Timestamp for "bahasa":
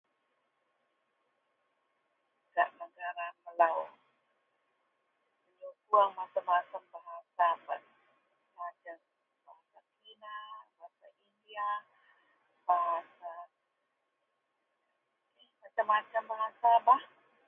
6.95-7.47, 9.35-9.79, 10.81-11.05, 12.65-13.33, 16.31-16.69